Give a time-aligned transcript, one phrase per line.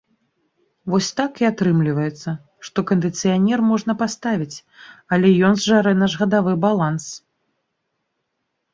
[0.93, 2.29] Вось так і атрымліваецца,
[2.71, 4.57] што кандыцыянер можна паставіць,
[5.13, 7.05] але ён зжарэ наш гадавы баланс.